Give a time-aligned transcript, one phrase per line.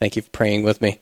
[0.00, 1.00] Thank you for praying with me.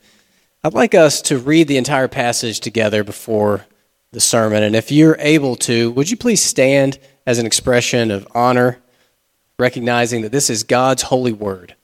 [0.65, 3.67] I'd like us to read the entire passage together before
[4.13, 4.63] the sermon.
[4.63, 8.79] And if you're able to, would you please stand as an expression of honor,
[9.59, 11.75] recognizing that this is God's holy word?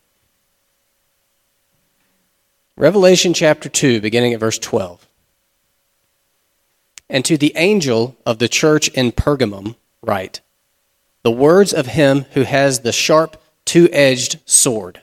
[2.76, 5.06] Revelation chapter 2, beginning at verse 12.
[7.10, 10.40] And to the angel of the church in Pergamum, write
[11.22, 15.02] the words of him who has the sharp, two edged sword.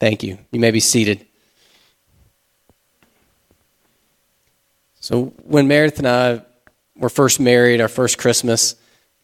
[0.00, 0.38] Thank you.
[0.52, 1.26] You may be seated.
[5.00, 6.42] So, when Meredith and I
[6.96, 8.76] were first married, our first Christmas,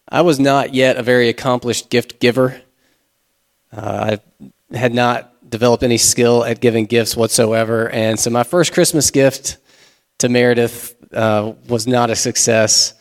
[0.09, 2.61] I was not yet a very accomplished gift giver.
[3.71, 4.17] Uh,
[4.73, 7.89] I had not developed any skill at giving gifts whatsoever.
[7.89, 9.57] And so, my first Christmas gift
[10.17, 12.93] to Meredith uh, was not a success.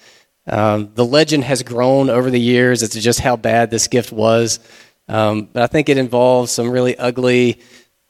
[0.47, 4.13] Um, the legend has grown over the years as to just how bad this gift
[4.13, 4.61] was.
[5.09, 7.61] Um, but I think it involves some really ugly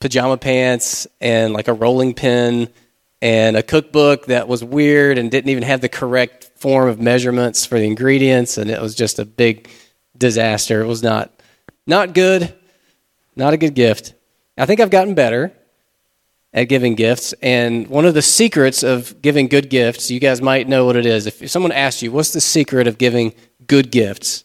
[0.00, 2.68] pajama pants and like a rolling pin
[3.22, 7.64] and a cookbook that was weird and didn't even have the correct form of measurements
[7.64, 8.58] for the ingredients.
[8.58, 9.68] And it was just a big
[10.16, 10.82] disaster.
[10.82, 11.32] It was not,
[11.86, 12.54] not good,
[13.34, 14.14] not a good gift.
[14.56, 15.52] I think I've gotten better
[16.52, 17.34] at giving gifts.
[17.42, 21.06] And one of the secrets of giving good gifts, you guys might know what it
[21.06, 21.26] is.
[21.26, 23.34] If someone asks you, what's the secret of giving
[23.66, 24.44] good gifts?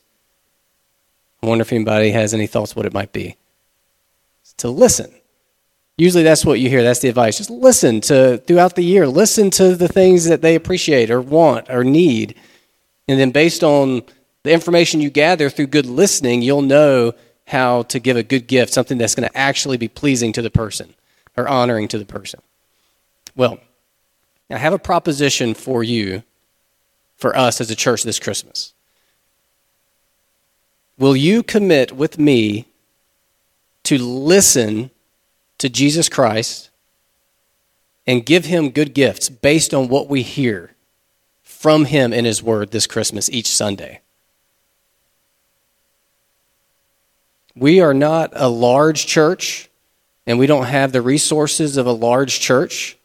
[1.41, 3.37] I wonder if anybody has any thoughts what it might be.
[4.41, 5.11] It's to listen.
[5.97, 6.83] Usually that's what you hear.
[6.83, 7.37] That's the advice.
[7.37, 9.07] Just listen to throughout the year.
[9.07, 12.35] Listen to the things that they appreciate or want or need.
[13.07, 14.03] And then based on
[14.43, 17.13] the information you gather through good listening, you'll know
[17.47, 20.51] how to give a good gift, something that's going to actually be pleasing to the
[20.51, 20.93] person
[21.35, 22.39] or honoring to the person.
[23.35, 23.59] Well,
[24.49, 26.23] I have a proposition for you,
[27.17, 28.73] for us as a church this Christmas.
[30.99, 32.65] Will you commit with me
[33.83, 34.91] to listen
[35.57, 36.69] to Jesus Christ
[38.05, 40.75] and give him good gifts based on what we hear
[41.41, 44.01] from him in his word this Christmas each Sunday?
[47.55, 49.69] We are not a large church
[50.27, 52.97] and we don't have the resources of a large church.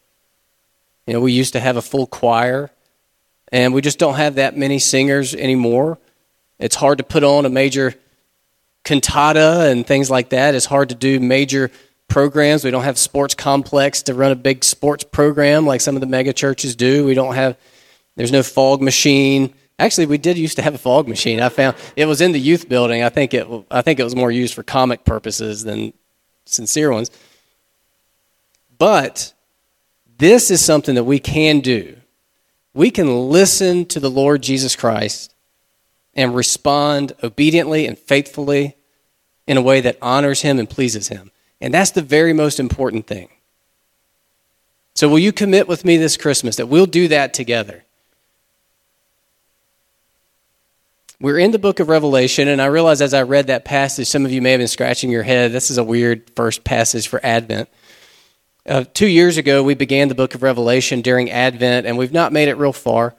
[1.07, 2.71] You know, we used to have a full choir,
[3.53, 5.99] and we just don't have that many singers anymore.
[6.65, 7.95] It's hard to put on a major
[8.85, 10.55] cantata and things like that.
[10.55, 11.71] It's hard to do major
[12.09, 12.65] programs.
[12.65, 16.07] We don't have sports complex to run a big sports program like some of the
[16.07, 17.05] mega churches do.
[17.05, 17.59] We don't have
[18.17, 19.53] there's no fog machine.
[19.79, 21.39] Actually, we did used to have a fog machine.
[21.39, 23.03] I found it was in the youth building.
[23.03, 25.93] I think it I think it was more used for comic purposes than
[26.47, 27.11] sincere ones.
[28.79, 29.35] But
[30.17, 31.97] this is something that we can do.
[32.73, 35.34] We can listen to the Lord Jesus Christ
[36.15, 38.77] and respond obediently and faithfully
[39.47, 41.31] in a way that honors him and pleases him.
[41.61, 43.29] And that's the very most important thing.
[44.95, 47.85] So, will you commit with me this Christmas that we'll do that together?
[51.21, 54.25] We're in the book of Revelation, and I realize as I read that passage, some
[54.25, 55.53] of you may have been scratching your head.
[55.53, 57.69] This is a weird first passage for Advent.
[58.67, 62.33] Uh, two years ago, we began the book of Revelation during Advent, and we've not
[62.33, 63.15] made it real far.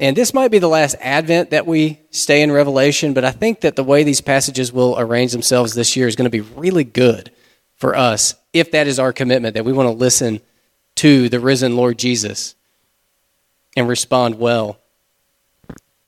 [0.00, 3.60] And this might be the last Advent that we stay in Revelation, but I think
[3.60, 6.84] that the way these passages will arrange themselves this year is going to be really
[6.84, 7.30] good
[7.76, 10.40] for us if that is our commitment, that we want to listen
[10.96, 12.56] to the risen Lord Jesus
[13.76, 14.80] and respond well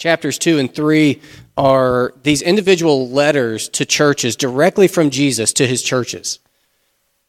[0.02, 1.22] chapters 2 and 3
[1.56, 6.40] are these individual letters to churches directly from Jesus to his churches.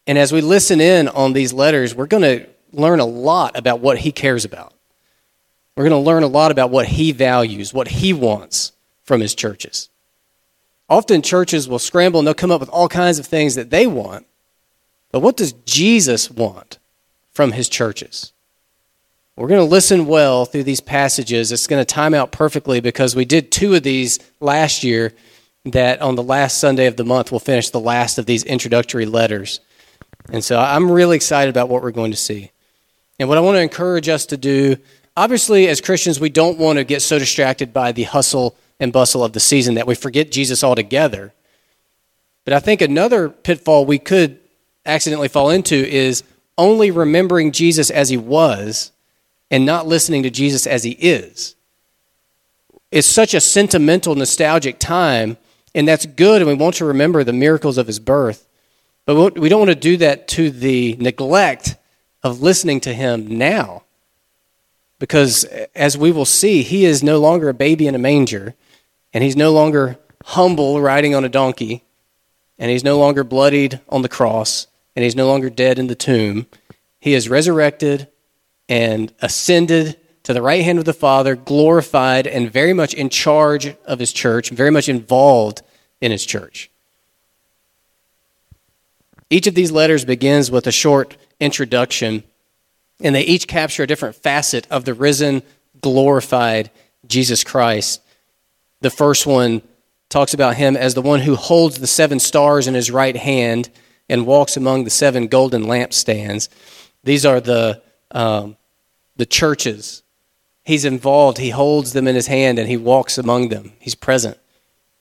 [0.08, 3.80] And as we listen in on these letters, we're going to learn a lot about
[3.80, 4.73] what he cares about.
[5.76, 8.74] We're going to learn a lot about what he values, what he wants
[9.04, 9.90] from his churches.
[10.90, 13.88] Often churches will scramble and they'll come up with all kinds of things that they
[13.88, 14.26] want.
[15.12, 16.78] But what does Jesus want
[17.32, 18.34] from his churches?
[19.36, 21.52] We're going to listen well through these passages.
[21.52, 25.14] It's going to time out perfectly because we did two of these last year.
[25.66, 29.06] That on the last Sunday of the month, we'll finish the last of these introductory
[29.06, 29.62] letters.
[30.30, 32.52] And so I'm really excited about what we're going to see.
[33.18, 34.76] And what I want to encourage us to do
[35.16, 39.24] obviously, as Christians, we don't want to get so distracted by the hustle and bustle
[39.24, 41.34] of the season that we forget Jesus altogether.
[42.46, 44.40] But I think another pitfall we could
[44.86, 46.24] accidentally fall into is
[46.58, 48.92] only remembering Jesus as he was
[49.50, 51.56] and not listening to Jesus as he is.
[52.92, 55.38] It's such a sentimental, nostalgic time,
[55.74, 58.48] and that's good, and we want to remember the miracles of his birth.
[59.06, 61.76] But we don't want to do that to the neglect
[62.22, 63.83] of listening to him now.
[65.04, 65.44] Because
[65.76, 68.56] as we will see, he is no longer a baby in a manger,
[69.14, 71.84] and he's no longer humble riding on a donkey,
[72.58, 75.96] and he's no longer bloodied on the cross and he's no longer dead in the
[75.96, 76.48] tomb.
[77.02, 78.08] He is resurrected
[78.70, 83.76] and ascended to the right hand of the Father, glorified and very much in charge
[83.84, 85.64] of his church, very much involved
[86.00, 86.72] in his church.
[89.30, 92.24] Each of these letters begins with a short introduction,
[93.04, 95.44] and they each capture a different facet of the risen,
[95.82, 96.72] glorified
[97.06, 98.02] Jesus Christ.
[98.82, 99.62] The first one
[100.10, 103.70] talks about him as the one who holds the seven stars in his right hand
[104.10, 106.48] and walks among the seven golden lampstands.
[107.04, 108.56] These are the, um,
[109.18, 110.02] the churches.
[110.64, 113.74] He's involved, he holds them in his hand, and he walks among them.
[113.80, 114.38] He's present.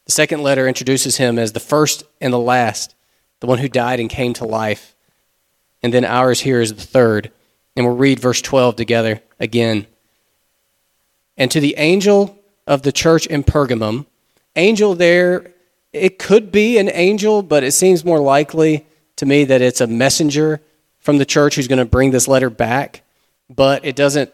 [0.06, 2.96] The second letter introduces him as the first and the last,
[3.38, 4.96] the one who died and came to life.
[5.82, 7.30] And then ours here is the third.
[7.76, 9.86] And we'll read verse 12 together again.
[11.36, 14.06] And to the angel of the church in Pergamum,
[14.56, 15.52] angel there,
[15.92, 18.86] it could be an angel, but it seems more likely
[19.16, 20.60] to me that it's a messenger
[21.00, 23.02] from the church who's going to bring this letter back,
[23.50, 24.32] but it doesn't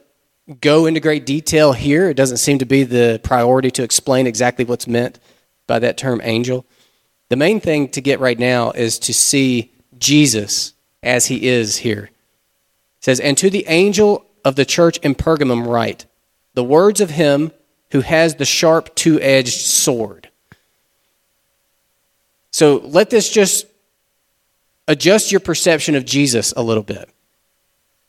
[0.61, 2.08] go into great detail here.
[2.11, 5.19] It doesn't seem to be the priority to explain exactly what's meant
[5.67, 6.67] by that term angel.
[7.29, 12.11] The main thing to get right now is to see Jesus as he is here.
[13.09, 16.05] Says, And to the angel of the church in Pergamum write,
[16.53, 17.53] the words of him
[17.93, 20.29] who has the sharp two edged sword.
[22.51, 23.67] So let this just
[24.87, 27.09] adjust your perception of Jesus a little bit.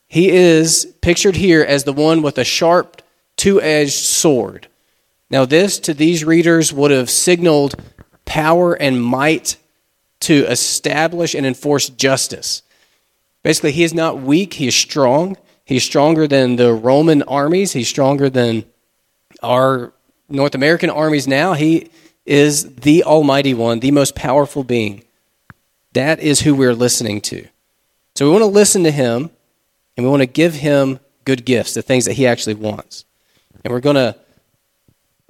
[0.09, 3.01] He is pictured here as the one with a sharp,
[3.37, 4.67] two edged sword.
[5.29, 7.81] Now, this to these readers would have signaled
[8.25, 9.55] power and might
[10.19, 12.63] to establish and enforce justice.
[13.43, 15.37] Basically, he is not weak, he is strong.
[15.65, 18.65] He's stronger than the Roman armies, he's stronger than
[19.43, 19.93] our
[20.27, 21.53] North American armies now.
[21.53, 21.89] He
[22.25, 25.03] is the Almighty One, the most powerful being.
[25.93, 27.47] That is who we're listening to.
[28.15, 29.29] So we want to listen to him
[29.95, 33.05] and we want to give him good gifts, the things that he actually wants.
[33.63, 34.15] And we're going to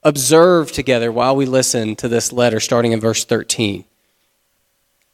[0.03, 3.85] observe together while we listen to this letter, starting in verse 13.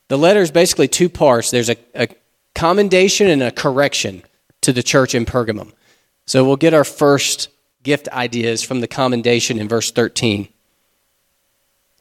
[0.08, 2.08] The letter is basically two parts there's a, a
[2.56, 4.24] commendation and a correction
[4.62, 5.72] to the church in Pergamum.
[6.26, 7.50] So we'll get our first
[7.84, 10.48] gift ideas from the commendation in verse 13.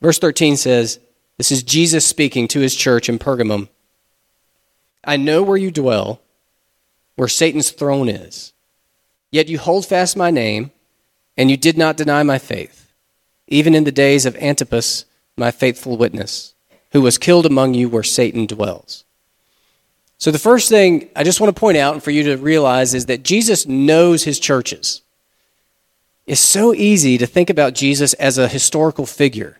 [0.00, 0.98] Verse 13 says,
[1.36, 3.68] this is Jesus speaking to his church in Pergamum.
[5.04, 6.20] I know where you dwell,
[7.16, 8.52] where Satan's throne is.
[9.30, 10.70] Yet you hold fast my name,
[11.36, 12.92] and you did not deny my faith,
[13.48, 15.04] even in the days of Antipas,
[15.36, 16.54] my faithful witness,
[16.92, 19.03] who was killed among you where Satan dwells.
[20.18, 22.94] So, the first thing I just want to point out and for you to realize
[22.94, 25.02] is that Jesus knows his churches.
[26.26, 29.58] It's so easy to think about Jesus as a historical figure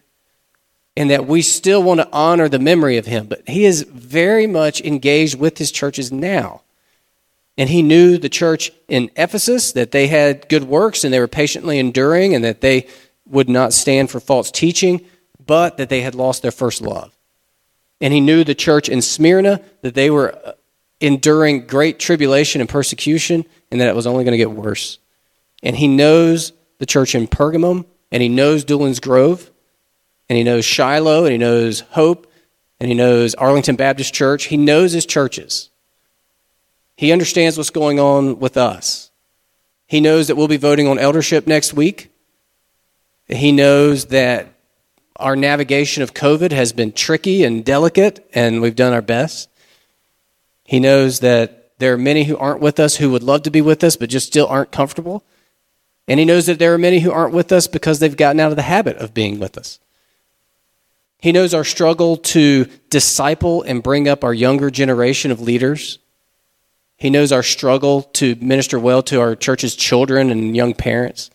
[0.97, 3.27] and that we still want to honor the memory of him.
[3.27, 6.63] But he is very much engaged with his churches now.
[7.59, 11.29] And he knew the church in Ephesus, that they had good works and they were
[11.29, 12.89] patiently enduring and that they
[13.27, 15.05] would not stand for false teaching,
[15.45, 17.13] but that they had lost their first love.
[18.05, 20.53] And he knew the church in Smyrna, that they were uh,
[21.01, 24.99] enduring great tribulation and persecution and that it was only going to get worse.
[25.63, 29.51] And he knows the church in Pergamum and he knows Doolin's Grove
[30.29, 32.31] and he knows Shiloh, and he knows Hope,
[32.79, 34.45] and he knows Arlington Baptist Church.
[34.45, 35.71] He knows his churches.
[36.97, 39.11] He understands what's going on with us.
[39.87, 42.11] He knows that we'll be voting on eldership next week.
[43.29, 44.54] He knows that
[45.16, 49.49] our navigation of COVID has been tricky and delicate, and we've done our best.
[50.64, 53.61] He knows that there are many who aren't with us who would love to be
[53.61, 55.25] with us, but just still aren't comfortable.
[56.09, 58.50] And he knows that there are many who aren't with us because they've gotten out
[58.50, 59.78] of the habit of being with us.
[61.18, 65.99] He knows our struggle to disciple and bring up our younger generation of leaders.
[66.97, 71.30] He knows our struggle to minister well to our church's children and young parents.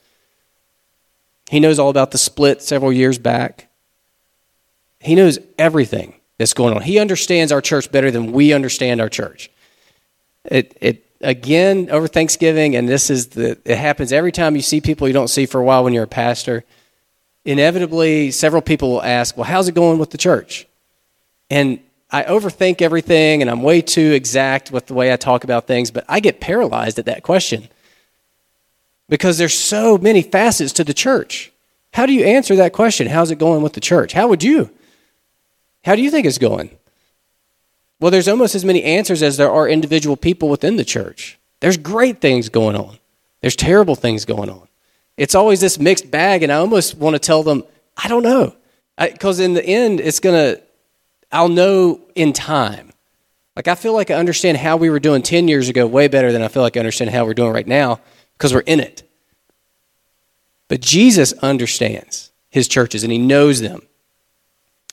[1.50, 3.69] He knows all about the split several years back.
[5.00, 6.82] He knows everything that's going on.
[6.82, 9.50] He understands our church better than we understand our church.
[10.46, 14.82] It, it again over Thanksgiving, and this is the it happens every time you see
[14.82, 16.64] people you don't see for a while when you're a pastor.
[17.46, 20.68] Inevitably, several people will ask, "Well, how's it going with the church?"
[21.50, 21.80] And
[22.12, 25.92] I overthink everything, and I'm way too exact with the way I talk about things.
[25.92, 27.70] But I get paralyzed at that question
[29.08, 31.52] because there's so many facets to the church.
[31.94, 33.08] How do you answer that question?
[33.08, 34.14] How's it going with the church?
[34.14, 34.70] How would you?
[35.84, 36.78] How do you think it's going?
[38.00, 41.38] Well, there's almost as many answers as there are individual people within the church.
[41.60, 42.98] There's great things going on,
[43.42, 44.68] there's terrible things going on.
[45.18, 47.64] It's always this mixed bag, and I almost want to tell them,
[47.98, 48.56] I don't know.
[48.98, 50.62] Because in the end, it's going to,
[51.30, 52.94] I'll know in time.
[53.58, 56.32] Like, I feel like I understand how we were doing 10 years ago way better
[56.32, 58.00] than I feel like I understand how we're doing right now
[58.38, 59.04] because we're in it.
[60.70, 63.82] But Jesus understands his churches and he knows them.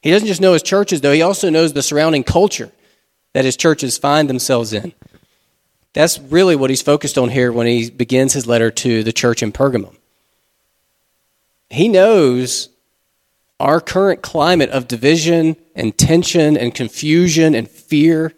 [0.06, 2.70] He doesn't just know his churches, though, he also knows the surrounding culture
[3.32, 4.92] that his churches find themselves in.
[5.94, 9.42] That's really what he's focused on here when he begins his letter to the church
[9.42, 9.96] in Pergamum.
[11.70, 12.68] He knows
[13.58, 18.32] our current climate of division and tension and confusion and fear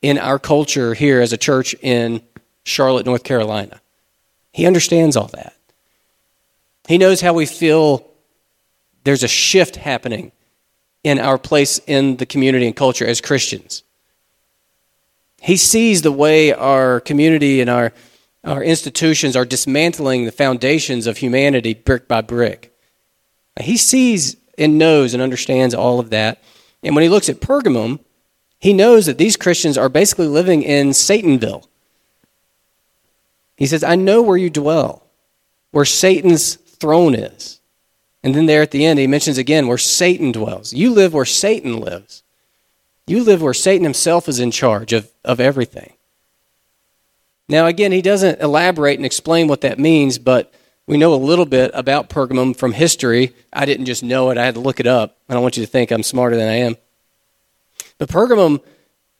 [0.00, 2.22] in our culture here as a church in
[2.64, 3.82] Charlotte, North Carolina.
[4.50, 5.58] He understands all that.
[6.88, 8.10] He knows how we feel
[9.04, 10.32] there's a shift happening
[11.06, 13.84] in our place in the community and culture as Christians.
[15.40, 17.92] He sees the way our community and our,
[18.42, 22.76] our institutions are dismantling the foundations of humanity brick by brick.
[23.60, 26.42] He sees and knows and understands all of that.
[26.82, 28.00] And when he looks at Pergamum,
[28.58, 31.68] he knows that these Christians are basically living in Satanville.
[33.56, 35.06] He says, I know where you dwell,
[35.70, 37.55] where Satan's throne is.
[38.26, 40.72] And then there at the end, he mentions again where Satan dwells.
[40.72, 42.24] You live where Satan lives.
[43.06, 45.92] You live where Satan himself is in charge of, of everything.
[47.48, 50.52] Now, again, he doesn't elaborate and explain what that means, but
[50.88, 53.32] we know a little bit about Pergamum from history.
[53.52, 55.16] I didn't just know it, I had to look it up.
[55.28, 56.74] I don't want you to think I'm smarter than I am.
[57.96, 58.60] But Pergamum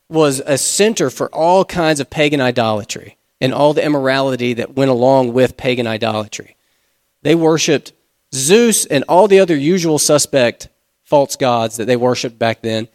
[0.09, 4.91] was a center for all kinds of pagan idolatry and all the immorality that went
[4.91, 6.57] along with pagan idolatry.
[7.23, 7.93] They worshiped
[8.37, 10.69] Zeus and all the other usual suspect
[11.03, 12.89] false gods that they worshiped back then.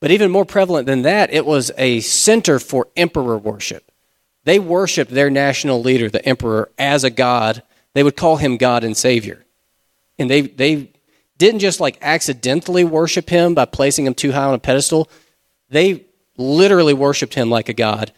[0.00, 3.90] But even more prevalent than that, it was a center for emperor worship.
[4.44, 7.62] They worshiped their national leader, the emperor, as a god.
[7.92, 9.44] They would call him God and Savior.
[10.18, 10.90] And they, they
[11.36, 15.10] didn't just like accidentally worship him by placing him too high on a pedestal,
[15.68, 16.04] they
[16.36, 18.12] literally worshiped him like a god.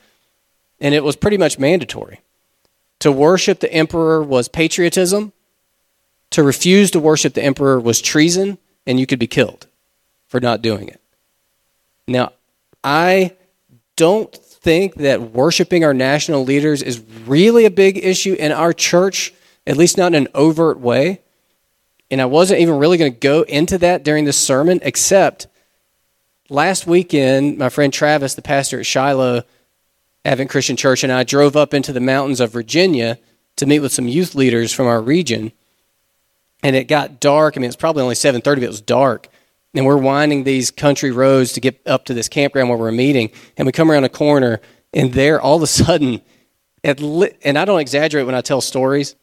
[0.80, 2.20] And it was pretty much mandatory.
[3.00, 5.32] To worship the emperor was patriotism,
[6.32, 9.66] to refuse to worship the emperor was treason, and you could be killed
[10.28, 11.00] for not doing it.
[12.08, 12.32] Now,
[12.82, 13.36] I
[13.96, 19.32] don't think that worshiping our national leaders is really a big issue in our church,
[19.66, 21.20] at least not in an overt way.
[22.10, 25.46] And I wasn't even really going to go into that during this sermon, except
[26.48, 29.44] last weekend, my friend Travis, the pastor at Shiloh
[30.24, 33.18] Advent Christian Church, and I drove up into the mountains of Virginia
[33.56, 35.52] to meet with some youth leaders from our region.
[36.62, 37.56] And it got dark.
[37.56, 39.28] I mean, it's probably only 7:30, but it was dark
[39.74, 43.30] and we're winding these country roads to get up to this campground where we're meeting,
[43.56, 44.60] and we come around a corner,
[44.92, 46.20] and there, all of a sudden,
[46.84, 49.14] at li- and I don't exaggerate when I tell stories,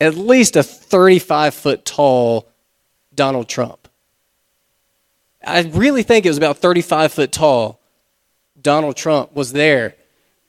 [0.00, 2.48] at least a 35 foot tall
[3.14, 3.88] Donald Trump.
[5.46, 7.80] I really think it was about 35 foot tall.
[8.60, 9.94] Donald Trump was there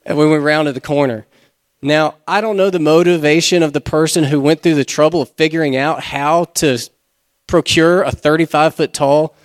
[0.04, 1.26] when we went rounded the corner.
[1.84, 5.28] Now, I don't know the motivation of the person who went through the trouble of
[5.32, 6.78] figuring out how to
[7.46, 9.36] procure a 35 foot tall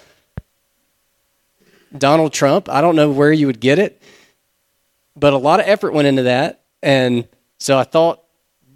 [1.98, 2.70] Donald Trump.
[2.70, 4.02] I don't know where you would get it,
[5.18, 6.62] but a lot of effort went into that.
[6.82, 7.28] And
[7.58, 8.24] so I thought,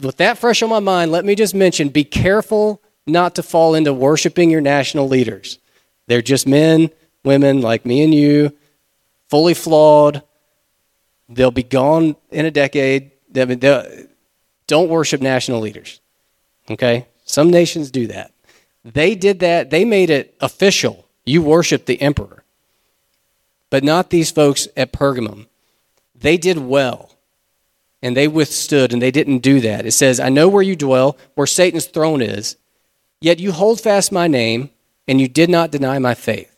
[0.02, 3.76] with that fresh on my mind, let me just mention be careful not to fall
[3.76, 5.58] into worshiping your national leaders.
[6.08, 6.90] They're just men,
[7.24, 8.58] women like me and you,
[9.30, 10.22] fully flawed.
[11.30, 13.13] They'll be gone in a decade.
[13.34, 16.00] Don't worship national leaders.
[16.70, 17.08] Okay?
[17.26, 18.32] Some nations do that.
[18.86, 21.08] They did that, they made it official.
[21.26, 22.44] You worship the emperor
[23.74, 25.48] but not these folks at Pergamum.
[26.14, 27.10] They did well
[28.04, 29.88] and they withstood and they didn't do that.
[29.88, 32.56] It says, I know where you dwell, where Satan's throne is,
[33.20, 34.70] yet you hold fast my name,
[35.08, 36.53] and you did not deny my faith.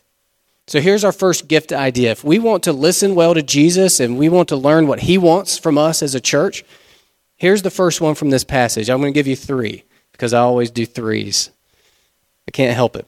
[0.68, 2.10] So here's our first gift idea.
[2.10, 5.16] If we want to listen well to Jesus and we want to learn what he
[5.16, 6.64] wants from us as a church,
[7.36, 8.90] here's the first one from this passage.
[8.90, 11.50] I'm going to give you three because I always do threes.
[12.48, 13.06] I can't help it.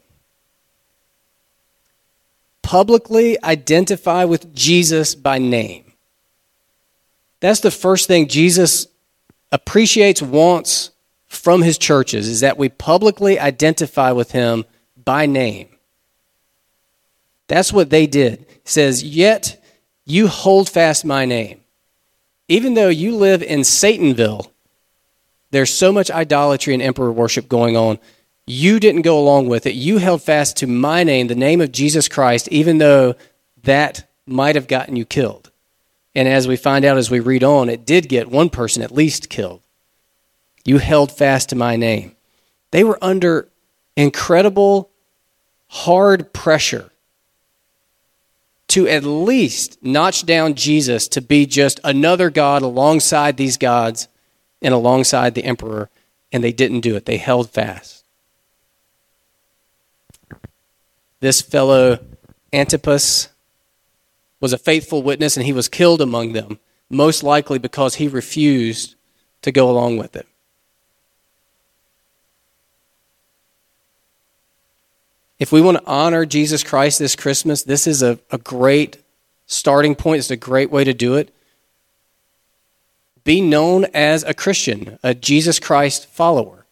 [2.63, 5.93] Publicly identify with Jesus by name.
[7.41, 8.87] That's the first thing Jesus
[9.51, 10.91] appreciates, wants
[11.27, 14.65] from his churches, is that we publicly identify with him
[15.03, 15.69] by name.
[17.49, 18.43] That's what they did.
[18.43, 19.63] It says, Yet
[20.05, 21.61] you hold fast my name.
[22.47, 24.51] Even though you live in Satanville,
[25.51, 27.99] there's so much idolatry and emperor worship going on.
[28.47, 29.75] You didn't go along with it.
[29.75, 33.15] You held fast to my name, the name of Jesus Christ, even though
[33.65, 35.51] that might have gotten you killed.
[36.15, 38.93] And as we find out as we read on, it did get one person at
[38.93, 39.61] least killed.
[40.65, 42.17] You held fast to my name.
[42.71, 43.49] They were under
[43.97, 44.91] incredible,
[45.69, 46.91] hard pressure
[48.69, 54.09] to at least notch down Jesus to be just another God alongside these gods
[54.61, 55.89] and alongside the emperor,
[56.33, 57.07] and they didn't do it.
[57.07, 58.05] They held fast.
[61.21, 61.99] This fellow,
[62.53, 63.29] Antipas,
[64.41, 66.61] was a faithful witness, and he was killed among them,
[66.91, 68.95] most likely because he refused
[69.43, 70.27] to go along with it.
[75.39, 78.99] If we want to honor Jesus Christ this Christmas, this is a, a great
[79.47, 80.19] starting point.
[80.19, 81.33] It's a great way to do it.
[83.25, 86.65] Be known as a Christian, a Jesus Christ follower.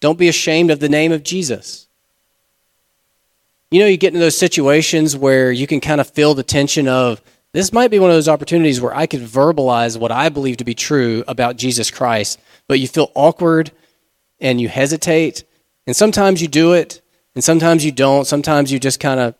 [0.00, 1.86] Don't be ashamed of the name of Jesus.
[3.70, 6.88] You know, you get into those situations where you can kind of feel the tension
[6.88, 7.20] of
[7.52, 10.64] this might be one of those opportunities where I could verbalize what I believe to
[10.64, 13.70] be true about Jesus Christ, but you feel awkward
[14.40, 15.44] and you hesitate.
[15.86, 17.01] And sometimes you do it,
[17.34, 18.26] and sometimes you don't.
[18.26, 19.34] Sometimes you just kind of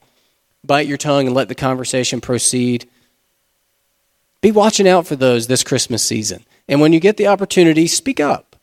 [0.64, 2.88] bite your tongue and let the conversation proceed.
[4.40, 6.44] Be watching out for those this Christmas season.
[6.68, 8.56] And when you get the opportunity, speak up.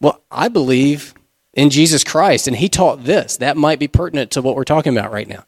[0.00, 1.14] Well, I believe
[1.52, 3.36] in Jesus Christ, and He taught this.
[3.36, 5.44] That might be pertinent to what we're talking about right now.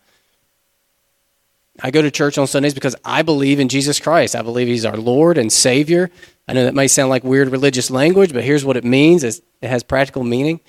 [1.81, 4.37] I go to church on Sundays because I believe in Jesus Christ.
[4.37, 6.11] I believe He's our Lord and Savior.
[6.47, 9.41] I know that may sound like weird religious language, but here's what it means it
[9.63, 10.61] has practical meaning.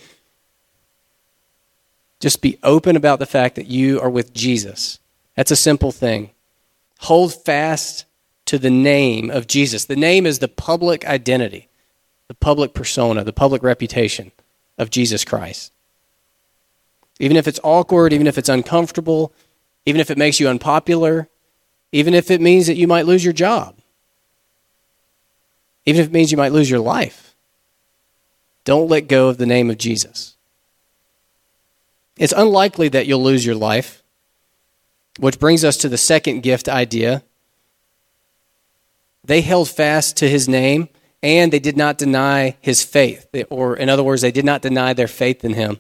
[2.24, 4.98] Just be open about the fact that you are with Jesus.
[5.36, 6.30] That's a simple thing.
[7.00, 8.06] Hold fast
[8.46, 9.84] to the name of Jesus.
[9.84, 11.68] The name is the public identity,
[12.30, 14.32] the public persona, the public reputation
[14.78, 15.74] of Jesus Christ.
[17.20, 19.34] Even if it's awkward, even if it's uncomfortable,
[19.86, 21.28] even if it makes you unpopular,
[21.92, 23.76] even if it means that you might lose your job,
[25.86, 27.36] even if it means you might lose your life,
[28.64, 30.33] don't let go of the name of Jesus.
[32.18, 34.04] It's unlikely that you'll lose your life,
[35.20, 37.24] which brings us to the second gift idea.
[39.24, 40.90] They held fast to his name
[41.22, 44.92] and they did not deny his faith, or in other words, they did not deny
[44.92, 45.80] their faith in him.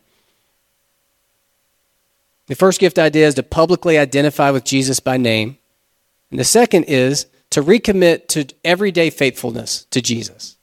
[2.47, 5.57] The first gift idea is to publicly identify with Jesus by name.
[6.31, 10.57] And the second is to recommit to everyday faithfulness to Jesus.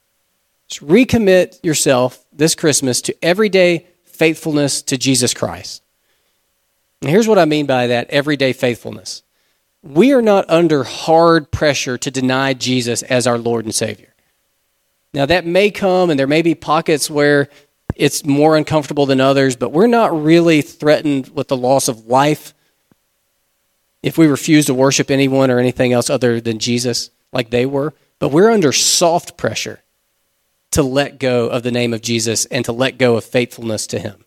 [0.67, 3.87] Just recommit yourself this Christmas to everyday
[4.21, 5.81] faithfulness to Jesus Christ.
[7.01, 9.23] And here's what I mean by that everyday faithfulness.
[9.81, 14.13] We are not under hard pressure to deny Jesus as our Lord and Savior.
[15.11, 17.49] Now, that may come, and there may be pockets where
[17.95, 22.53] it's more uncomfortable than others, but we're not really threatened with the loss of life
[24.03, 27.95] if we refuse to worship anyone or anything else other than Jesus like they were.
[28.19, 29.81] But we're under soft pressure
[30.71, 33.99] to let go of the name of Jesus and to let go of faithfulness to
[33.99, 34.25] him.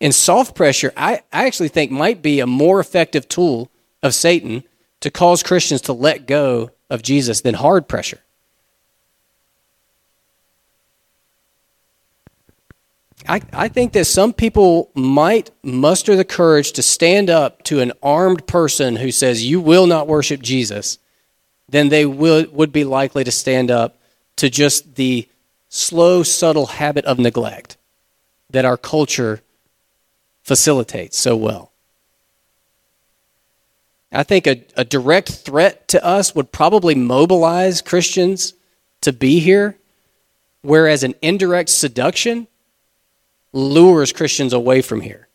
[0.00, 3.70] And soft pressure, I, I actually think, might be a more effective tool
[4.02, 4.64] of Satan
[5.00, 8.20] to cause Christians to let go of Jesus than hard pressure.
[13.28, 17.92] I, I think that some people might muster the courage to stand up to an
[18.02, 20.98] armed person who says, You will not worship Jesus,
[21.68, 23.98] than they will, would be likely to stand up
[24.36, 25.28] to just the
[25.70, 27.78] slow, subtle habit of neglect
[28.50, 29.40] that our culture
[30.42, 31.70] facilitates so well.
[34.12, 38.54] I think a, a direct threat to us would probably mobilize Christians
[39.02, 39.76] to be here,
[40.62, 42.48] whereas an indirect seduction
[43.52, 45.28] lures Christians away from here.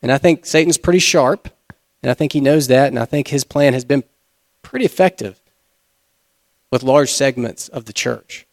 [0.00, 1.48] And I think Satan's pretty sharp,
[2.02, 4.04] and I think he knows that, and I think his plan has been
[4.62, 5.40] pretty effective
[6.70, 8.46] with large segments of the church.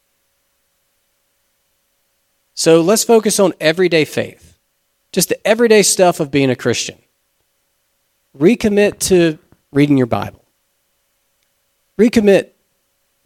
[2.57, 4.57] So let's focus on everyday faith.
[5.11, 6.97] just the everyday stuff of being a Christian.
[8.37, 9.37] Recommit to
[9.71, 10.43] reading your Bible.
[11.99, 12.49] Recommit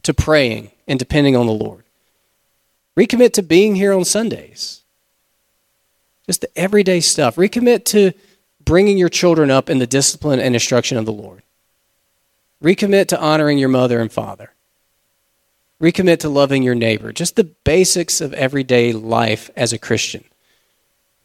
[0.03, 1.83] to praying and depending on the Lord.
[2.97, 4.83] Recommit to being here on Sundays.
[6.27, 7.37] Just the everyday stuff.
[7.37, 8.11] Recommit to
[8.63, 11.41] bringing your children up in the discipline and instruction of the Lord.
[12.61, 14.53] Recommit to honoring your mother and father.
[15.81, 17.11] Recommit to loving your neighbor.
[17.11, 20.23] Just the basics of everyday life as a Christian.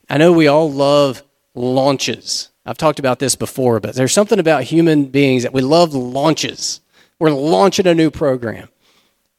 [0.08, 1.22] I know we all love
[1.54, 2.48] launches.
[2.64, 6.80] I've talked about this before, but there's something about human beings that we love launches.
[7.18, 8.68] We're launching a new program.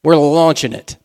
[0.04, 0.96] We're launching it.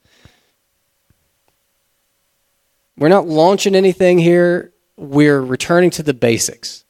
[2.95, 4.71] We're not launching anything here.
[4.95, 6.85] We're returning to the basics,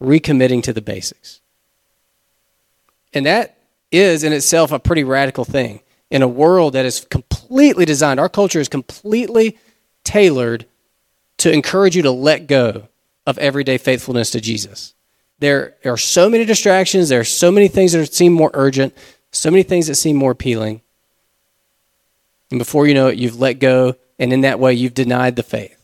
[0.00, 1.40] recommitting to the basics.
[3.12, 3.58] And that
[3.90, 5.80] is in itself a pretty radical thing
[6.10, 9.58] in a world that is completely designed, our culture is completely
[10.04, 10.66] tailored
[11.38, 12.88] to encourage you to let go
[13.26, 14.94] of everyday faithfulness to Jesus.
[15.38, 18.94] There are so many distractions, there are so many things that seem more urgent,
[19.30, 20.82] so many things that seem more appealing.
[22.50, 25.42] And before you know it, you've let go, and in that way, you've denied the
[25.42, 25.76] faith.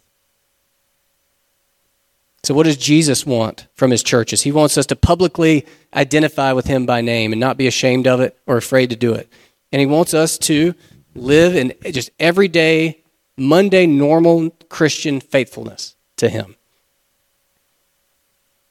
[2.43, 4.43] So, what does Jesus want from his churches?
[4.43, 8.21] He wants us to publicly identify with him by name and not be ashamed of
[8.21, 9.29] it or afraid to do it.
[9.77, 10.75] And he wants us to
[11.15, 13.03] live in just everyday,
[13.37, 16.57] Monday, normal Christian faithfulness to him.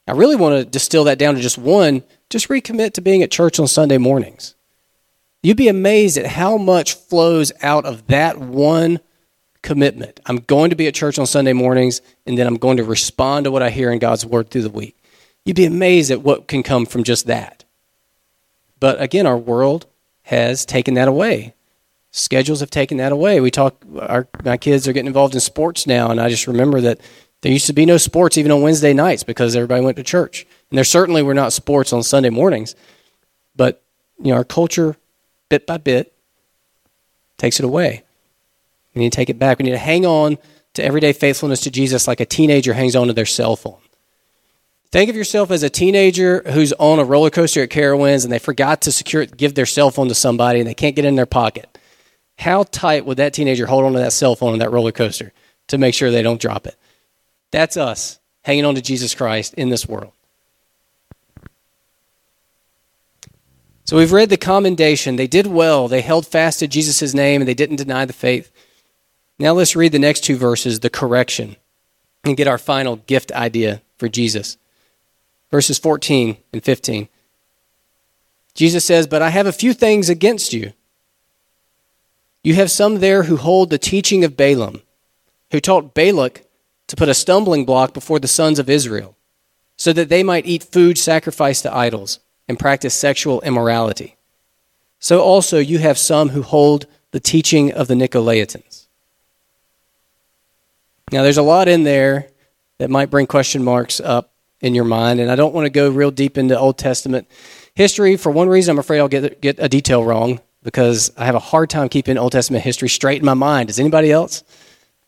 [0.08, 3.30] I really want to distill that down to just one just recommit to being at
[3.30, 4.56] church on Sunday mornings.
[5.44, 9.00] You'd be amazed at how much flows out of that one
[9.62, 10.20] commitment.
[10.26, 13.44] I'm going to be at church on Sunday mornings, and then I'm going to respond
[13.44, 14.98] to what I hear in God's word through the week.
[15.46, 17.64] You'd be amazed at what can come from just that.
[18.80, 19.86] But again, our world
[20.26, 21.54] has taken that away.
[22.12, 23.40] Schedules have taken that away.
[23.40, 26.82] We talk, our, my kids are getting involved in sports now, and I just remember
[26.82, 27.00] that
[27.42, 30.48] there used to be no sports even on Wednesday nights because everybody went to church.
[30.72, 32.76] And there certainly were not sports on Sunday mornings.
[33.56, 33.84] But,
[34.18, 34.96] you know, our culture,
[35.50, 36.14] bit by bit,
[37.38, 38.04] takes it away.
[38.96, 39.60] We need to take it back.
[39.60, 40.40] We need to hang on
[40.74, 43.78] to everyday faithfulness to Jesus like a teenager hangs on to their cell phone.
[44.92, 48.40] Think of yourself as a teenager who's on a roller coaster at Carowinds and they
[48.40, 51.26] forgot to secure give their cell phone to somebody and they can't get in their
[51.26, 51.78] pocket.
[52.38, 55.34] How tight would that teenager hold onto that cell phone on that roller coaster
[55.68, 56.76] to make sure they don't drop it?
[57.52, 60.12] That's us hanging on to Jesus Christ in this world.
[63.86, 65.16] So we've read the commendation.
[65.16, 65.88] They did well.
[65.88, 68.52] They held fast to Jesus' name and they didn't deny the faith.
[69.38, 71.56] Now let's read the next two verses, the correction,
[72.24, 74.58] and get our final gift idea for Jesus
[75.56, 77.08] verses 14 and 15.
[78.56, 80.74] Jesus says, But I have a few things against you.
[82.44, 84.82] You have some there who hold the teaching of Balaam,
[85.52, 86.44] who taught Balak
[86.88, 89.16] to put a stumbling block before the sons of Israel,
[89.78, 94.18] so that they might eat food sacrificed to idols and practice sexual immorality.
[95.00, 98.88] So also you have some who hold the teaching of the Nicolaitans.
[101.14, 102.28] Now, there's a lot in there
[102.78, 104.35] that might bring question marks up
[104.66, 105.20] in your mind.
[105.20, 107.28] And I don't want to go real deep into Old Testament
[107.76, 108.18] history.
[108.18, 111.40] For one reason, I'm afraid I'll get, get a detail wrong because I have a
[111.40, 113.68] hard time keeping Old Testament history straight in my mind.
[113.68, 114.44] Does anybody else?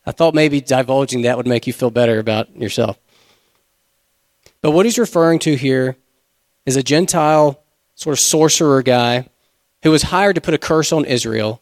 [0.06, 3.00] I thought maybe divulging that would make you feel better about yourself.
[4.62, 5.98] But what he's referring to here
[6.67, 7.60] is a Gentile
[7.96, 9.28] sort of sorcerer guy
[9.82, 11.62] who was hired to put a curse on Israel,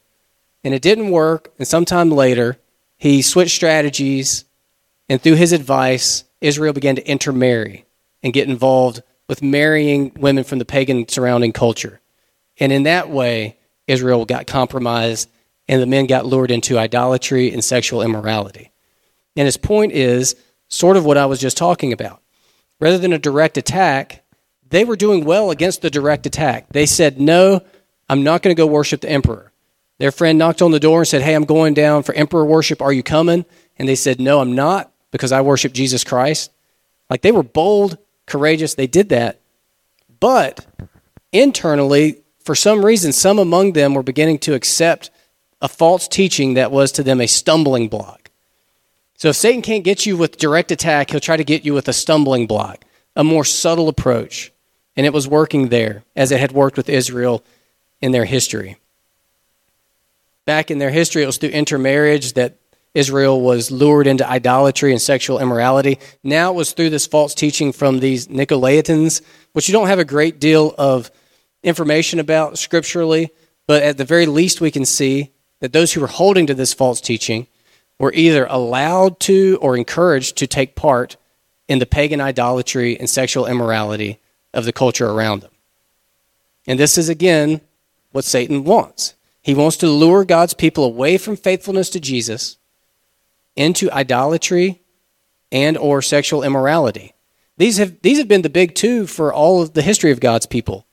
[0.66, 1.54] and it didn't work.
[1.58, 2.58] And sometime later,
[2.98, 4.44] he switched strategies,
[5.08, 7.85] and through his advice, Israel began to intermarry
[8.26, 12.02] and get involved with marrying women from the pagan surrounding culture.
[12.60, 13.58] And in that way,
[13.88, 15.30] Israel got compromised
[15.68, 18.72] and the men got lured into idolatry and sexual immorality.
[19.36, 20.36] And his point is
[20.70, 22.20] sort of what I was just talking about.
[22.80, 24.24] Rather than a direct attack,
[24.68, 26.70] they were doing well against the direct attack.
[26.70, 27.62] They said, No,
[28.10, 29.52] I'm not going to go worship the emperor.
[30.00, 32.82] Their friend knocked on the door and said, Hey, I'm going down for emperor worship.
[32.82, 33.46] Are you coming?
[33.78, 36.52] And they said, No, I'm not because I worship Jesus Christ.
[37.08, 38.76] Like they were bold courageous.
[38.76, 39.40] They did that.
[40.20, 40.66] But
[41.32, 45.10] internally, for some reason, some among them were beginning to accept
[45.62, 48.30] a false teaching that was to them a stumbling block.
[49.18, 51.88] So if Satan can't get you with direct attack, he'll try to get you with
[51.88, 52.84] a stumbling block,
[53.16, 54.52] a more subtle approach.
[54.98, 57.44] And it was working there, as it had worked with Israel
[58.02, 58.78] in their history.
[60.46, 62.58] Back in their history, it was through intermarriage that
[62.96, 66.00] Israel was lured into idolatry and sexual immorality.
[66.24, 70.06] Now it was through this false teaching from these Nicolaitans, which you don't have a
[70.06, 71.12] great deal of
[71.62, 73.30] information about scripturally,
[73.68, 76.74] but at the very least we can see that those who were holding to this
[76.74, 77.48] false teaching
[78.00, 81.18] were either allowed to or encouraged to take part
[81.68, 84.20] in the pagan idolatry and sexual immorality
[84.54, 85.52] of the culture around them.
[86.66, 87.62] And this is, again,
[88.12, 89.16] what Satan wants.
[89.42, 92.58] He wants to lure God's people away from faithfulness to Jesus
[93.56, 94.82] into idolatry
[95.52, 97.14] and or sexual immorality.
[97.58, 100.46] These have, these have been the big two for all of the history of God's
[100.46, 100.86] people.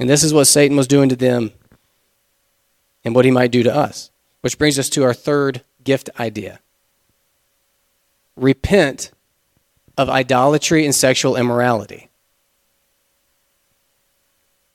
[0.00, 1.52] And this is what Satan was doing to them
[3.04, 4.10] and what he might do to us.
[4.40, 6.60] Which brings us to our third gift idea
[8.36, 9.10] repent
[9.96, 12.08] of idolatry and sexual immorality.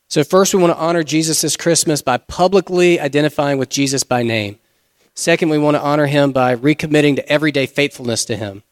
[0.10, 4.22] So, first, we want to honor Jesus this Christmas by publicly identifying with Jesus by
[4.22, 4.60] name.
[5.16, 8.64] Second, we want to honor him by recommitting to everyday faithfulness to him.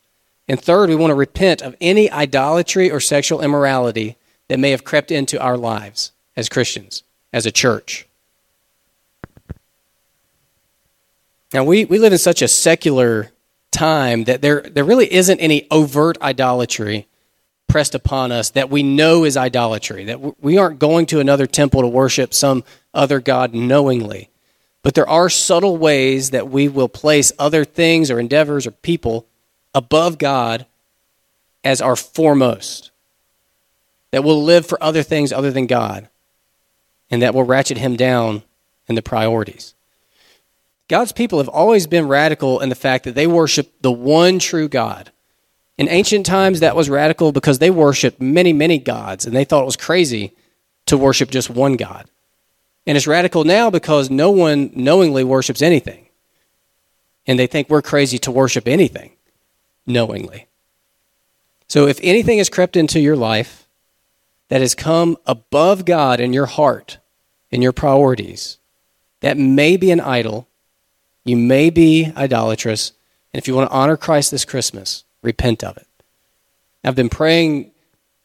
[0.47, 4.83] And third, we want to repent of any idolatry or sexual immorality that may have
[4.83, 8.07] crept into our lives as Christians, as a church.
[11.53, 13.31] Now, we, we live in such a secular
[13.71, 17.07] time that there, there really isn't any overt idolatry
[17.67, 21.81] pressed upon us that we know is idolatry, that we aren't going to another temple
[21.81, 24.30] to worship some other God knowingly.
[24.83, 29.25] But there are subtle ways that we will place other things or endeavors or people
[29.73, 30.65] above God
[31.63, 32.89] as our foremost,
[34.09, 36.09] that will live for other things other than God,
[37.11, 38.41] and that will ratchet him down
[38.87, 39.75] in the priorities.
[40.87, 44.67] God's people have always been radical in the fact that they worship the one true
[44.67, 45.11] God.
[45.77, 49.61] In ancient times, that was radical because they worshiped many, many gods, and they thought
[49.61, 50.33] it was crazy
[50.87, 52.07] to worship just one God.
[52.85, 56.07] And it's radical now because no one knowingly worships anything.
[57.27, 59.11] And they think we're crazy to worship anything
[59.85, 60.47] knowingly.
[61.67, 63.67] So if anything has crept into your life
[64.49, 66.97] that has come above God in your heart,
[67.51, 68.57] in your priorities,
[69.21, 70.47] that may be an idol
[71.23, 72.93] you may be idolatrous,
[73.33, 75.87] and if you want to honor Christ this Christmas, repent of it.
[76.83, 77.70] I've been praying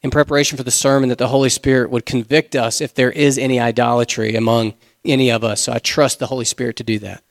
[0.06, 3.36] in preparation for the sermon that the Holy Spirit would convict us if there is
[3.36, 4.72] any idolatry among
[5.04, 5.62] any of us.
[5.62, 7.22] So I trust the Holy Spirit to do that.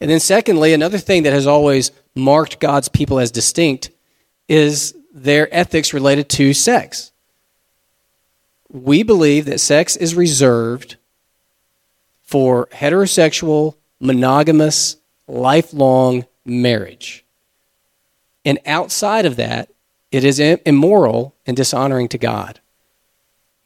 [0.00, 3.90] And then, secondly, another thing that has always marked God's people as distinct
[4.48, 7.12] is their ethics related to sex.
[8.68, 10.96] We believe that sex is reserved
[12.22, 14.96] for heterosexual monogamous,
[15.28, 17.24] lifelong marriage.
[18.44, 19.68] And outside of that,
[20.14, 22.60] it is immoral and dishonoring to God.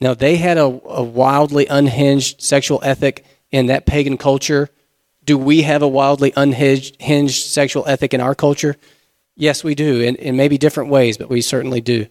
[0.00, 4.68] Now, they had a, a, wildly unhinged sexual ethic in that pagan culture.
[5.24, 8.76] Do we have a wildly unhinged sexual ethic in our culture?
[9.36, 12.06] Yes, we do, in, in maybe different ways, but we certainly do.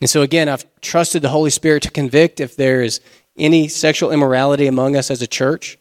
[0.00, 3.00] And so, again, I've trusted the Holy Spirit to convict if there is
[3.36, 5.78] any sexual immorality among us as a church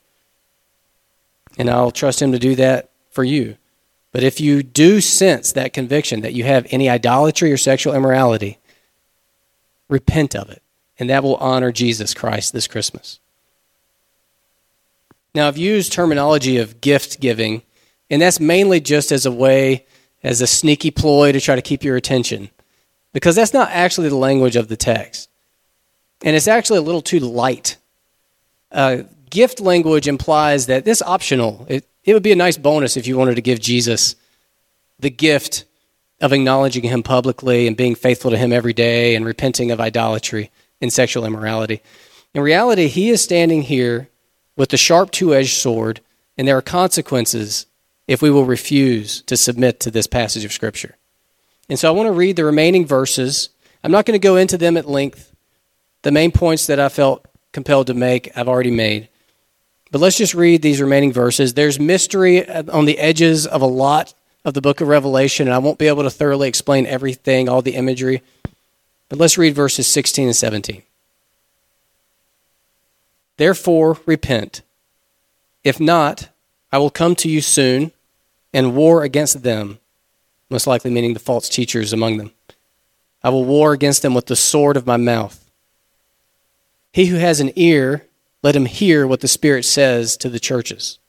[1.58, 3.58] and I'll trust Him to do that for you.
[4.18, 8.58] But if you do sense that conviction that you have any idolatry or sexual immorality,
[9.90, 10.64] repent of it,
[10.98, 13.20] and that will honor Jesus Christ this Christmas.
[15.36, 17.62] Now, I've used terminology of gift giving,
[18.10, 19.86] and that's mainly just as a way,
[20.24, 22.50] as a sneaky ploy to try to keep your attention,
[23.14, 25.30] because that's not actually the language of the text.
[26.24, 27.78] And it's actually a little too light.
[28.72, 31.66] Uh, gift language implies that this optional.
[31.70, 34.16] It, it would be a nice bonus if you wanted to give Jesus
[35.00, 35.66] the gift
[36.20, 40.50] of acknowledging him publicly and being faithful to him every day and repenting of idolatry
[40.82, 41.82] and sexual immorality.
[42.34, 44.10] In reality, he is standing here
[44.56, 46.02] with the sharp two edged sword,
[46.38, 47.68] and there are consequences
[48.08, 50.96] if we will refuse to submit to this passage of Scripture.
[51.70, 53.50] And so I want to read the remaining verses.
[53.84, 55.36] I'm not going to go into them at length.
[56.04, 59.10] The main points that I felt compelled to make, I've already made.
[59.92, 61.54] But let's just read these remaining verses.
[61.54, 65.60] There's mystery on the edges of a lot of the book of Revelation, and I
[65.60, 68.22] won't be able to thoroughly explain everything, all the imagery.
[69.10, 70.84] But let's read verses 16 and 17.
[73.38, 74.62] Therefore, repent.
[75.64, 76.30] If not,
[76.72, 77.92] I will come to you soon
[78.54, 79.80] and war against them,
[80.50, 82.32] most likely meaning the false teachers among them.
[83.24, 85.50] I will war against them with the sword of my mouth.
[86.92, 88.07] He who has an ear,
[88.44, 91.00] let him hear what the Spirit says to the churches.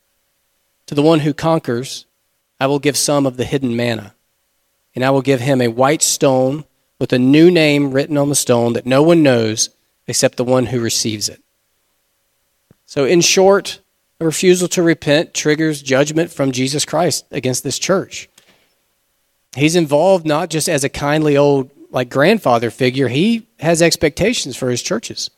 [0.86, 2.06] To the one who conquers,
[2.58, 4.14] I will give some of the hidden manna,
[4.94, 6.64] and I will give him a white stone
[6.98, 9.70] with a new name written on the stone that no one knows
[10.06, 11.42] except the one who receives it.
[12.86, 13.80] So, in short,
[14.20, 18.28] a refusal to repent triggers judgment from Jesus Christ against this church.
[19.54, 24.70] He's involved not just as a kindly old like grandfather figure, he has expectations for
[24.70, 25.30] his churches.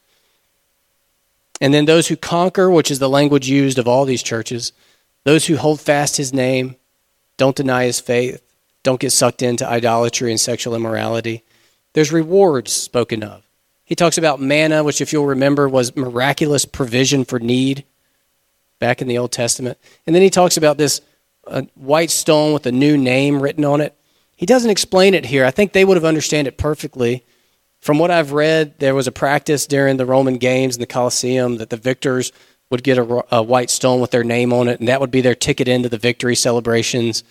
[1.61, 4.73] And then those who conquer, which is the language used of all these churches,
[5.25, 6.77] those who hold fast his name,
[7.37, 8.42] don't deny his faith,
[8.83, 11.44] don't get sucked into idolatry and sexual immorality.
[11.92, 13.42] There's rewards spoken of.
[13.85, 17.85] He talks about manna, which, if you'll remember, was miraculous provision for need
[18.79, 19.79] back in the Old Testament.
[20.07, 21.01] And then he talks about this
[21.46, 23.94] uh, white stone with a new name written on it.
[24.37, 25.44] He doesn't explain it here.
[25.44, 27.25] I think they would have understood it perfectly.
[27.81, 31.57] From what I've read, there was a practice during the Roman games in the Colosseum
[31.57, 32.31] that the victors
[32.69, 35.23] would get a, a white stone with their name on it, and that would be
[35.23, 37.25] their ticket into the victory celebrations.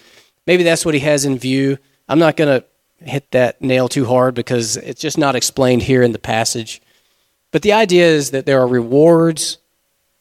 [0.47, 1.77] Maybe that's what he has in view.
[2.07, 6.01] I'm not going to hit that nail too hard because it's just not explained here
[6.03, 6.81] in the passage.
[7.51, 9.59] But the idea is that there are rewards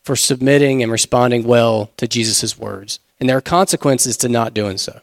[0.02, 4.78] for submitting and responding well to Jesus' words, and there are consequences to not doing
[4.78, 5.00] so.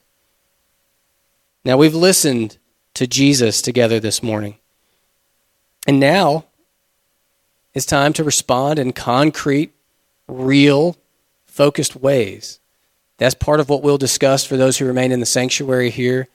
[1.64, 2.58] Now, we've listened
[2.94, 4.58] to Jesus together this morning.
[5.86, 6.46] And now
[7.74, 9.74] it's time to respond in concrete,
[10.28, 10.98] real,
[11.46, 12.60] focused ways.
[13.18, 16.28] That's part of what we'll discuss for those who remain in the sanctuary here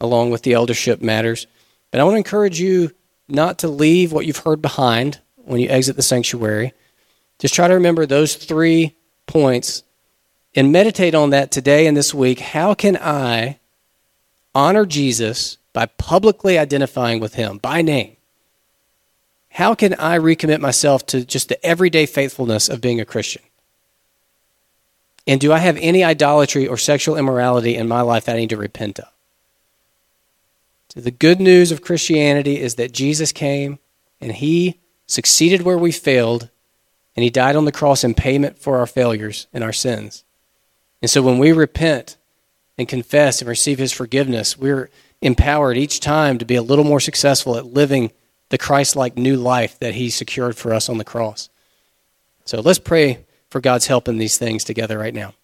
[0.00, 1.46] along with the eldership matters.
[1.90, 2.92] But I want to encourage you
[3.28, 6.72] not to leave what you've heard behind when you exit the sanctuary.
[7.38, 9.82] Just try to remember those three points
[10.54, 12.40] and meditate on that today and this week.
[12.40, 13.58] How can I
[14.54, 18.16] honor Jesus by publicly identifying with him by name?
[19.50, 23.42] How can I recommit myself to just the everyday faithfulness of being a Christian?
[25.26, 28.50] And do I have any idolatry or sexual immorality in my life that I need
[28.50, 29.08] to repent of?
[30.88, 33.78] So the good news of Christianity is that Jesus came
[34.20, 36.50] and he succeeded where we failed,
[37.16, 40.24] and he died on the cross in payment for our failures and our sins.
[41.02, 42.16] And so when we repent
[42.78, 44.88] and confess and receive his forgiveness, we're
[45.20, 48.12] empowered each time to be a little more successful at living
[48.50, 51.48] the Christ like new life that he secured for us on the cross.
[52.44, 55.34] So let's pray for God's help in these things together right now.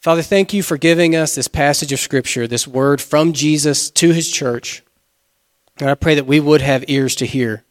[0.00, 4.12] Father, thank you for giving us this passage of Scripture, this word from Jesus to
[4.12, 4.82] his church.
[5.78, 7.64] And I pray that we would have ears to hear.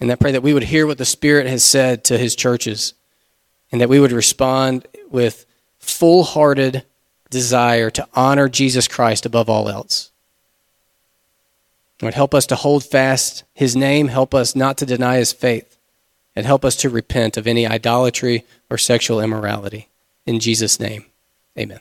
[0.00, 2.94] And I pray that we would hear what the Spirit has said to his churches.
[3.70, 5.46] And that we would respond with
[5.78, 6.84] full hearted
[7.30, 10.10] desire to honor Jesus Christ above all else.
[12.02, 14.08] Lord, help us to hold fast his name.
[14.08, 15.78] Help us not to deny his faith.
[16.34, 19.88] And help us to repent of any idolatry or sexual immorality.
[20.26, 21.06] In Jesus' name,
[21.58, 21.80] amen.